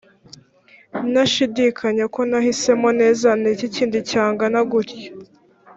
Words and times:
ntashidikanya 1.11 2.05
ko 2.15 2.21
nahisemo 2.29 2.89
neza 3.01 3.27
ni 3.41 3.47
iki 3.53 3.67
kindi 3.75 3.97
cyangana 4.11 4.57
gutyo‽ 4.71 4.97